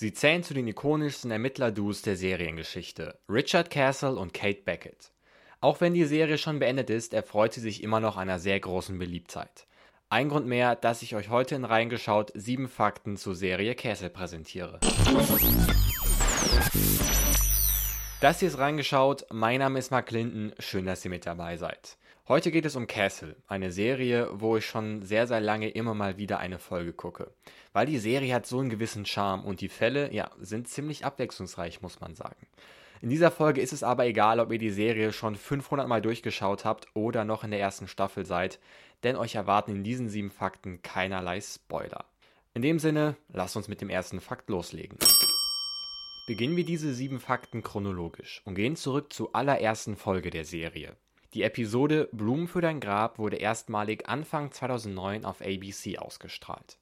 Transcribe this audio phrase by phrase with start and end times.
[0.00, 5.12] Sie zählen zu den ikonischsten Ermittler-Duos der Seriengeschichte, Richard Castle und Kate Beckett.
[5.60, 8.98] Auch wenn die Serie schon beendet ist, erfreut sie sich immer noch einer sehr großen
[8.98, 9.66] Beliebtheit.
[10.08, 14.80] Ein Grund mehr, dass ich euch heute in Reingeschaut sieben Fakten zur Serie Castle präsentiere.
[18.20, 21.96] Das hier ist Reingeschaut, mein Name ist Mark Clinton, schön, dass ihr mit dabei seid.
[22.28, 26.18] Heute geht es um Castle, eine Serie, wo ich schon sehr, sehr lange immer mal
[26.18, 27.32] wieder eine Folge gucke.
[27.72, 31.80] Weil die Serie hat so einen gewissen Charme und die Fälle, ja, sind ziemlich abwechslungsreich,
[31.80, 32.46] muss man sagen.
[33.00, 36.66] In dieser Folge ist es aber egal, ob ihr die Serie schon 500 Mal durchgeschaut
[36.66, 38.58] habt oder noch in der ersten Staffel seid,
[39.02, 42.04] denn euch erwarten in diesen sieben Fakten keinerlei Spoiler.
[42.52, 44.98] In dem Sinne, lasst uns mit dem ersten Fakt loslegen.
[46.30, 50.94] Beginnen wir diese sieben Fakten chronologisch und gehen zurück zur allerersten Folge der Serie.
[51.34, 56.78] Die Episode Blumen für dein Grab wurde erstmalig Anfang 2009 auf ABC ausgestrahlt.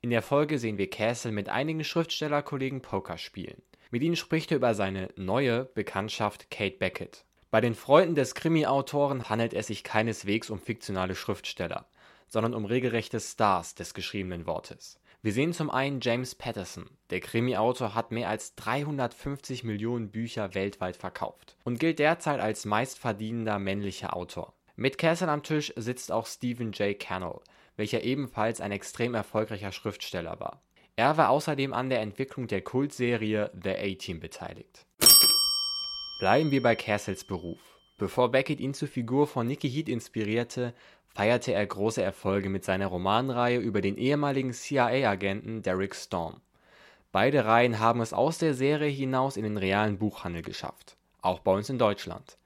[0.00, 3.62] In der Folge sehen wir Castle mit einigen Schriftstellerkollegen Poker spielen.
[3.92, 7.24] Mit ihnen spricht er über seine neue Bekanntschaft Kate Beckett.
[7.52, 11.86] Bei den Freunden des Krimi-Autoren handelt es sich keineswegs um fiktionale Schriftsteller,
[12.26, 14.98] sondern um regelrechte Stars des geschriebenen Wortes.
[15.24, 16.90] Wir sehen zum einen James Patterson.
[17.10, 23.60] Der Krimi-Autor hat mehr als 350 Millionen Bücher weltweit verkauft und gilt derzeit als meistverdienender
[23.60, 24.52] männlicher Autor.
[24.74, 26.98] Mit Castle am Tisch sitzt auch Stephen J.
[26.98, 27.38] Cannell,
[27.76, 30.60] welcher ebenfalls ein extrem erfolgreicher Schriftsteller war.
[30.96, 34.86] Er war außerdem an der Entwicklung der Kultserie The A-Team beteiligt.
[36.18, 37.60] Bleiben wir bei Castles Beruf.
[38.02, 40.74] Bevor Beckett ihn zur Figur von Nicky Heat inspirierte,
[41.14, 46.40] feierte er große Erfolge mit seiner Romanreihe über den ehemaligen CIA-Agenten Derek Storm.
[47.12, 51.52] Beide Reihen haben es aus der Serie hinaus in den realen Buchhandel geschafft, auch bei
[51.52, 52.38] uns in Deutschland.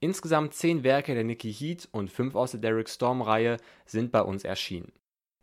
[0.00, 4.42] Insgesamt zehn Werke der Nicky Heat und fünf aus der Derek Storm-Reihe sind bei uns
[4.42, 4.90] erschienen.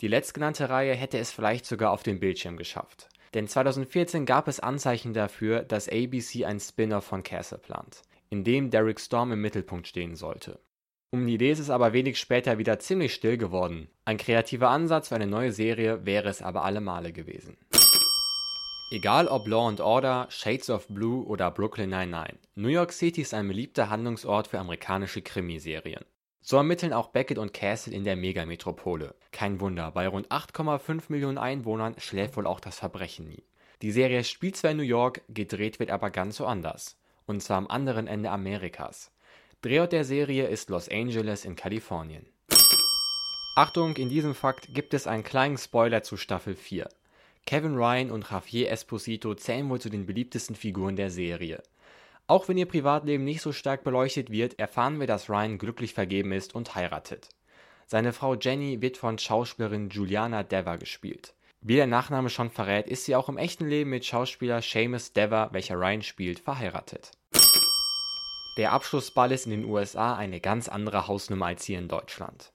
[0.01, 3.07] Die letztgenannte Reihe hätte es vielleicht sogar auf den Bildschirm geschafft.
[3.33, 8.01] Denn 2014 gab es Anzeichen dafür, dass ABC ein Spin-off von Castle plant,
[8.31, 10.59] in dem Derek Storm im Mittelpunkt stehen sollte.
[11.11, 13.89] Um die Idee ist es aber wenig später wieder ziemlich still geworden.
[14.05, 17.57] Ein kreativer Ansatz für eine neue Serie wäre es aber alle Male gewesen.
[18.89, 23.33] Egal ob Law and Order, Shades of Blue oder Brooklyn 99, New York City ist
[23.33, 26.05] ein beliebter Handlungsort für amerikanische Krimiserien.
[26.39, 29.13] So ermitteln auch Beckett und Castle in der Megametropole.
[29.33, 33.43] Kein Wunder, bei rund 8,5 Millionen Einwohnern schläft wohl auch das Verbrechen nie.
[33.81, 36.97] Die Serie spielt zwar in New York, gedreht wird aber ganz so anders.
[37.31, 39.09] Und zwar am anderen Ende Amerikas.
[39.61, 42.25] Drehort der Serie ist Los Angeles in Kalifornien.
[43.55, 46.89] Achtung, in diesem Fakt gibt es einen kleinen Spoiler zu Staffel 4.
[47.45, 51.63] Kevin Ryan und Javier Esposito zählen wohl zu den beliebtesten Figuren der Serie.
[52.27, 56.33] Auch wenn ihr Privatleben nicht so stark beleuchtet wird, erfahren wir, dass Ryan glücklich vergeben
[56.33, 57.29] ist und heiratet.
[57.87, 61.33] Seine Frau Jenny wird von Schauspielerin Juliana Dever gespielt.
[61.61, 65.47] Wie der Nachname schon verrät, ist sie auch im echten Leben mit Schauspieler Seamus Dever,
[65.53, 67.11] welcher Ryan spielt, verheiratet.
[68.57, 72.51] Der Abschlussball ist in den USA eine ganz andere Hausnummer als hier in Deutschland.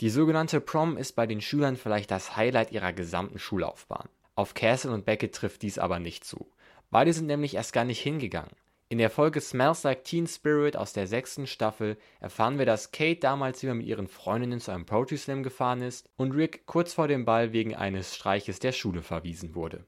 [0.00, 4.08] Die sogenannte Prom ist bei den Schülern vielleicht das Highlight ihrer gesamten Schullaufbahn.
[4.34, 6.50] Auf Castle und Beckett trifft dies aber nicht zu.
[6.90, 8.50] Beide sind nämlich erst gar nicht hingegangen.
[8.88, 13.20] In der Folge Smells Like Teen Spirit aus der sechsten Staffel erfahren wir, dass Kate
[13.20, 17.08] damals wieder mit ihren Freundinnen zu einem Poetry Slam gefahren ist und Rick kurz vor
[17.08, 19.86] dem Ball wegen eines Streiches der Schule verwiesen wurde.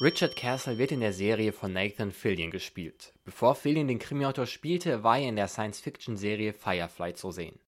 [0.00, 3.12] Richard Castle wird in der Serie von Nathan Fillion gespielt.
[3.24, 7.58] Bevor Fillion den Krimiautor spielte, war er in der Science-Fiction-Serie Firefly zu sehen.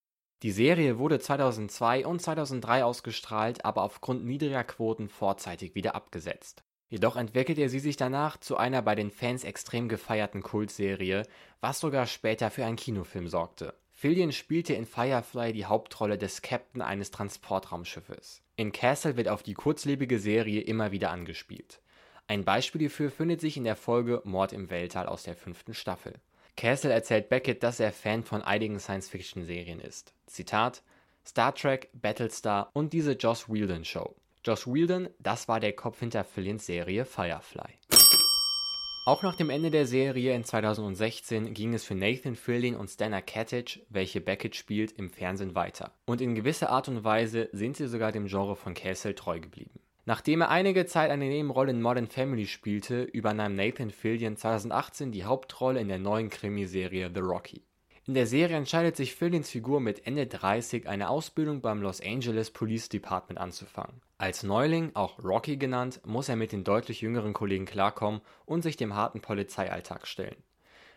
[0.45, 6.63] Die Serie wurde 2002 und 2003 ausgestrahlt, aber aufgrund niedriger Quoten vorzeitig wieder abgesetzt.
[6.89, 11.25] Jedoch entwickelte sie sich danach zu einer bei den Fans extrem gefeierten Kultserie,
[11.61, 13.75] was sogar später für einen Kinofilm sorgte.
[13.91, 18.41] Fillion spielte in Firefly die Hauptrolle des Captain eines Transportraumschiffes.
[18.55, 21.81] In Castle wird auf die kurzlebige Serie immer wieder angespielt.
[22.31, 26.13] Ein Beispiel hierfür findet sich in der Folge Mord im Weltall aus der fünften Staffel.
[26.57, 30.15] Castle erzählt Beckett, dass er Fan von einigen Science-Fiction-Serien ist.
[30.27, 30.85] Zitat:
[31.27, 34.15] Star Trek, Battlestar und diese Joss Whedon Show.
[34.45, 37.73] Joss Whedon, das war der Kopf hinter Fillions Serie Firefly.
[39.07, 43.23] Auch nach dem Ende der Serie in 2016 ging es für Nathan Fillion und Stana
[43.23, 45.91] Katic, welche Beckett spielt, im Fernsehen weiter.
[46.07, 49.81] Und in gewisser Art und Weise sind sie sogar dem Genre von Castle treu geblieben.
[50.07, 55.25] Nachdem er einige Zeit eine Nebenrolle in Modern Family spielte, übernahm Nathan Fillion 2018 die
[55.25, 57.63] Hauptrolle in der neuen Krimiserie The Rocky.
[58.07, 62.51] In der Serie entscheidet sich Fillions Figur mit Ende 30 eine Ausbildung beim Los Angeles
[62.51, 64.01] Police Department anzufangen.
[64.17, 68.77] Als Neuling, auch Rocky genannt, muss er mit den deutlich jüngeren Kollegen klarkommen und sich
[68.77, 70.43] dem harten Polizeialltag stellen.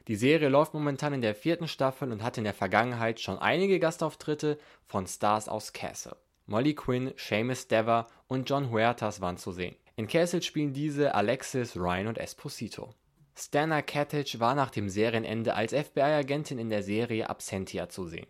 [0.07, 3.79] Die Serie läuft momentan in der vierten Staffel und hat in der Vergangenheit schon einige
[3.79, 6.17] Gastauftritte von Stars aus Castle.
[6.45, 9.75] Molly Quinn, Seamus Dever und John Huertas waren zu sehen.
[9.95, 12.93] In Castle spielen diese Alexis, Ryan und Esposito.
[13.35, 18.27] Stana Katic war nach dem Serienende als FBI-Agentin in der Serie Absentia zu sehen.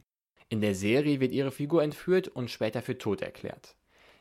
[0.50, 3.76] In der Serie wird ihre Figur entführt und später für tot erklärt.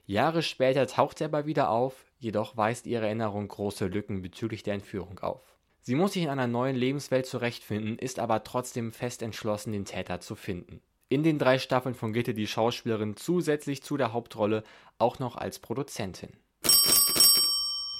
[0.06, 4.74] Jahre später taucht sie aber wieder auf, jedoch weist ihre Erinnerung große Lücken bezüglich der
[4.74, 5.42] Entführung auf.
[5.80, 10.20] Sie muss sich in einer neuen Lebenswelt zurechtfinden, ist aber trotzdem fest entschlossen, den Täter
[10.20, 10.80] zu finden.
[11.12, 14.64] In den drei Staffeln fungierte die Schauspielerin zusätzlich zu der Hauptrolle
[14.96, 16.30] auch noch als Produzentin.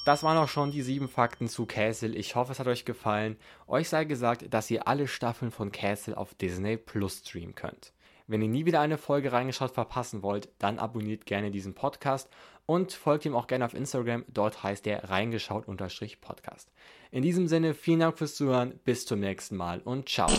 [0.07, 2.15] Das waren auch schon die sieben Fakten zu Castle.
[2.15, 3.37] Ich hoffe, es hat euch gefallen.
[3.67, 7.93] Euch sei gesagt, dass ihr alle Staffeln von Castle auf Disney Plus streamen könnt.
[8.29, 12.31] Wenn ihr nie wieder eine Folge reingeschaut verpassen wollt, dann abonniert gerne diesen Podcast
[12.65, 14.25] und folgt ihm auch gerne auf Instagram.
[14.29, 16.73] Dort heißt er reingeschaut-podcast.
[17.11, 18.81] In diesem Sinne, vielen Dank fürs Zuhören.
[18.87, 20.31] Bis zum nächsten Mal und ciao.